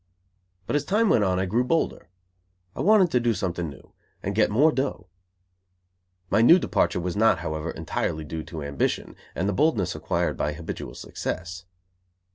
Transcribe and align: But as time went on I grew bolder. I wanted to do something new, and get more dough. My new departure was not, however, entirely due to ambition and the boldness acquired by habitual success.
But 0.65 0.75
as 0.75 0.83
time 0.83 1.09
went 1.09 1.23
on 1.23 1.39
I 1.39 1.45
grew 1.45 1.63
bolder. 1.63 2.09
I 2.75 2.81
wanted 2.81 3.11
to 3.11 3.19
do 3.19 3.35
something 3.35 3.69
new, 3.69 3.93
and 4.23 4.33
get 4.33 4.49
more 4.49 4.71
dough. 4.71 5.05
My 6.31 6.41
new 6.41 6.57
departure 6.57 6.99
was 6.99 7.15
not, 7.15 7.41
however, 7.41 7.69
entirely 7.69 8.23
due 8.23 8.41
to 8.45 8.63
ambition 8.63 9.15
and 9.35 9.47
the 9.47 9.53
boldness 9.53 9.93
acquired 9.93 10.37
by 10.37 10.53
habitual 10.53 10.95
success. 10.95 11.65